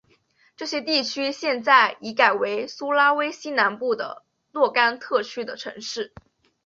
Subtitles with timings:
[0.57, 6.11] 这些地区现在已改为苏拉威西南部的若干特区和城市。